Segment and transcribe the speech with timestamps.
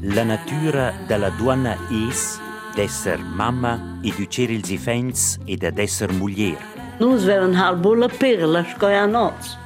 [0.00, 2.40] La natura della donna es
[2.74, 6.56] d'esser mamma e d'uccer ils ifens e d'esser muglier.
[7.00, 9.58] Nus vevan halbo la perla scoia noz.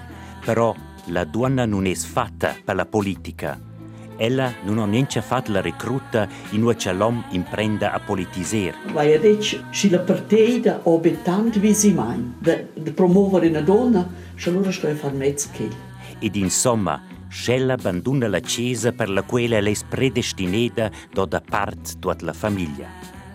[0.45, 0.75] Però
[1.15, 3.57] la donna non es fatta per la politica.
[4.17, 8.75] Ella non ha neanche fatto la recruta in cui l'uomo imprenda a politiser.
[8.93, 9.41] Vai a dire,
[9.71, 14.05] se la partita ha tanto visimain di promuovere una donna,
[14.46, 15.88] allora sto a fare mezzo che.
[16.18, 22.32] Ed insomma, Scella abbandona la chiesa per la quale è predestinata da parte tutta la
[22.32, 22.89] famiglia.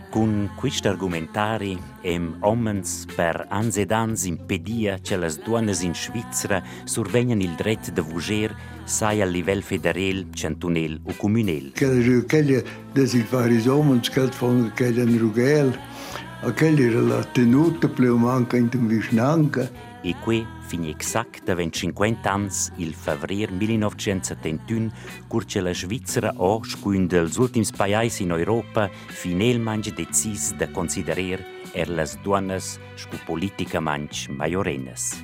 [0.09, 6.62] Con questo argomentari em omens per ans ed ans impedia che le donne in Svizzera
[6.84, 11.72] survegnan il diritto di vuger sai a livello federale, cantonale o comunale.
[11.76, 12.62] Quella quella
[12.94, 14.72] desi vari omens che fanno
[15.17, 19.72] rugel, a quella era la tenuta pleumanca in un visnanca.
[20.02, 24.92] E qui fin exact da 50 ans, il favrir 1971,
[25.28, 31.40] curce la Svizzera o, scun dels ultims paesi in Europa, finalmente decis de considerar
[31.73, 35.23] er las duanas scu politicamente maiorenas.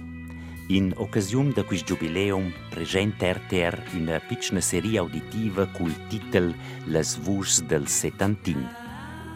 [0.68, 6.56] In occasione de quist jubileum presenta RTR una piccina serie auditiva col titel
[6.86, 8.79] Las Vus del Setantin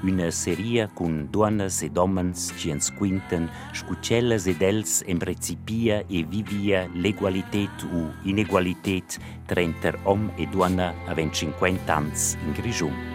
[0.03, 6.23] una serie con donnes e homens che ens quinten scucelles ed els em recipia e
[6.23, 13.12] vivia l'egualitet u inegualitet trenter om e donna a 50 ans in Grigium.